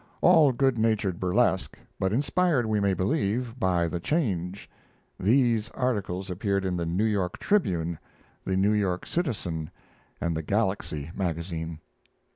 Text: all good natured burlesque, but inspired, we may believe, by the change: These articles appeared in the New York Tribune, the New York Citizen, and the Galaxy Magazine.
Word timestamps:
all 0.21 0.51
good 0.51 0.79
natured 0.79 1.19
burlesque, 1.19 1.77
but 1.99 2.11
inspired, 2.11 2.65
we 2.65 2.79
may 2.79 2.95
believe, 2.95 3.59
by 3.59 3.87
the 3.87 3.99
change: 3.99 4.67
These 5.19 5.69
articles 5.75 6.31
appeared 6.31 6.65
in 6.65 6.75
the 6.75 6.87
New 6.87 7.05
York 7.05 7.37
Tribune, 7.37 7.99
the 8.43 8.57
New 8.57 8.73
York 8.73 9.05
Citizen, 9.05 9.69
and 10.19 10.35
the 10.35 10.41
Galaxy 10.41 11.11
Magazine. 11.13 11.81